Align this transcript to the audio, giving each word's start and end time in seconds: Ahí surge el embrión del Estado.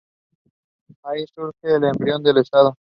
Ahí 1.03 1.27
surge 1.35 1.75
el 1.75 1.83
embrión 1.83 2.23
del 2.23 2.37
Estado. 2.39 2.75